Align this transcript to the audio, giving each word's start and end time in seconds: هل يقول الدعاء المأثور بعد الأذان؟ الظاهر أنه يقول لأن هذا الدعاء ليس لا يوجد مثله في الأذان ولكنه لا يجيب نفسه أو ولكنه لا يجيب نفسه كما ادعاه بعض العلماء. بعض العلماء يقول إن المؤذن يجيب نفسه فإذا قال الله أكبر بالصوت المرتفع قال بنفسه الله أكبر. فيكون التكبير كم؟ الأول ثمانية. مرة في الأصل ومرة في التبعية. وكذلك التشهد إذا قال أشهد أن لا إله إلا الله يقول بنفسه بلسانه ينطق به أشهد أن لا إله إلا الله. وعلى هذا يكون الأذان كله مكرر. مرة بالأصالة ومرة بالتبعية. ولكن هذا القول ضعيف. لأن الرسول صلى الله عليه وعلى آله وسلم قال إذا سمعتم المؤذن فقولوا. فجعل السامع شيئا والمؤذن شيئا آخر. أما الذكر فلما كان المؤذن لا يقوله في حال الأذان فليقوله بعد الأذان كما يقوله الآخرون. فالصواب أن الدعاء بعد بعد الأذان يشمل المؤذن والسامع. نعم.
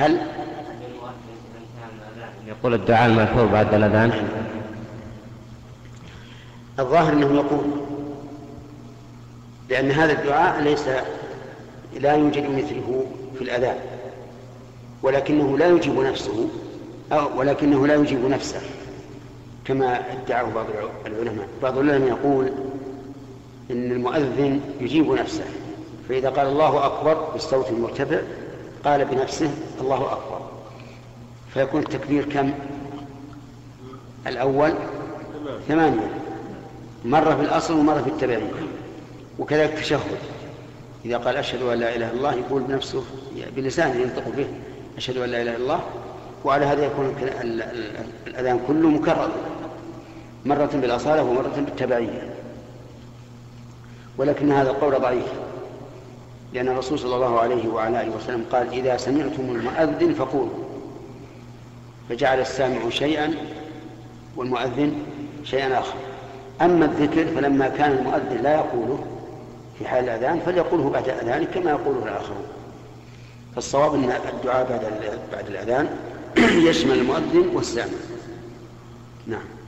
هل 0.00 0.20
يقول 2.46 2.74
الدعاء 2.74 3.06
المأثور 3.06 3.46
بعد 3.46 3.74
الأذان؟ 3.74 4.12
الظاهر 6.78 7.12
أنه 7.12 7.34
يقول 7.34 7.64
لأن 9.68 9.90
هذا 9.90 10.12
الدعاء 10.12 10.62
ليس 10.62 10.84
لا 12.00 12.14
يوجد 12.14 12.50
مثله 12.50 13.06
في 13.38 13.44
الأذان 13.44 13.76
ولكنه 15.02 15.58
لا 15.58 15.68
يجيب 15.68 15.98
نفسه 16.00 16.48
أو 17.12 17.38
ولكنه 17.38 17.86
لا 17.86 17.94
يجيب 17.94 18.24
نفسه 18.24 18.60
كما 19.64 20.00
ادعاه 20.12 20.42
بعض 20.54 20.66
العلماء. 21.06 21.48
بعض 21.62 21.78
العلماء 21.78 22.08
يقول 22.08 22.46
إن 23.70 23.92
المؤذن 23.92 24.60
يجيب 24.80 25.12
نفسه 25.12 25.44
فإذا 26.08 26.30
قال 26.30 26.46
الله 26.46 26.86
أكبر 26.86 27.14
بالصوت 27.32 27.70
المرتفع 27.70 28.20
قال 28.84 29.04
بنفسه 29.04 29.50
الله 29.80 30.12
أكبر. 30.12 30.40
فيكون 31.54 31.80
التكبير 31.80 32.24
كم؟ 32.24 32.52
الأول 34.26 34.72
ثمانية. 35.68 36.10
مرة 37.04 37.34
في 37.34 37.42
الأصل 37.42 37.74
ومرة 37.74 38.02
في 38.02 38.10
التبعية. 38.10 38.50
وكذلك 39.38 39.72
التشهد 39.72 40.18
إذا 41.04 41.16
قال 41.16 41.36
أشهد 41.36 41.62
أن 41.62 41.78
لا 41.78 41.96
إله 41.96 42.10
إلا 42.10 42.12
الله 42.12 42.34
يقول 42.34 42.62
بنفسه 42.62 43.04
بلسانه 43.56 44.00
ينطق 44.00 44.28
به 44.36 44.46
أشهد 44.96 45.16
أن 45.16 45.30
لا 45.30 45.42
إله 45.42 45.56
إلا 45.56 45.62
الله. 45.62 45.80
وعلى 46.44 46.66
هذا 46.66 46.86
يكون 46.86 47.16
الأذان 48.26 48.60
كله 48.68 48.88
مكرر. 48.88 49.30
مرة 50.44 50.70
بالأصالة 50.74 51.22
ومرة 51.22 51.52
بالتبعية. 51.56 52.34
ولكن 54.18 54.52
هذا 54.52 54.70
القول 54.70 55.00
ضعيف. 55.00 55.32
لأن 56.54 56.68
الرسول 56.68 56.98
صلى 56.98 57.14
الله 57.14 57.40
عليه 57.40 57.68
وعلى 57.68 58.00
آله 58.00 58.16
وسلم 58.16 58.44
قال 58.52 58.72
إذا 58.72 58.96
سمعتم 58.96 59.42
المؤذن 59.42 60.14
فقولوا. 60.14 60.64
فجعل 62.08 62.40
السامع 62.40 62.90
شيئا 62.90 63.34
والمؤذن 64.36 64.92
شيئا 65.44 65.78
آخر. 65.78 65.94
أما 66.62 66.84
الذكر 66.84 67.26
فلما 67.26 67.68
كان 67.68 67.92
المؤذن 67.92 68.42
لا 68.42 68.54
يقوله 68.54 69.04
في 69.78 69.88
حال 69.88 70.04
الأذان 70.04 70.40
فليقوله 70.46 70.90
بعد 70.90 71.08
الأذان 71.08 71.44
كما 71.44 71.70
يقوله 71.70 72.02
الآخرون. 72.02 72.44
فالصواب 73.54 73.94
أن 73.94 74.12
الدعاء 74.34 74.68
بعد 74.70 74.80
بعد 75.32 75.46
الأذان 75.46 75.88
يشمل 76.68 76.98
المؤذن 76.98 77.50
والسامع. 77.54 77.92
نعم. 79.26 79.59